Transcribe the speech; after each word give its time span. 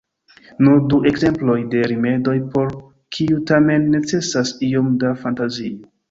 Nur 0.67 0.77
du 0.91 0.97
ekzemploj 1.09 1.57
de 1.73 1.83
rimedoj, 1.91 2.33
por 2.55 2.71
kiuj 3.17 3.37
tamen 3.51 3.85
necesas 3.97 4.55
iom 4.69 4.89
da 5.05 5.13
fantazio. 5.25 5.77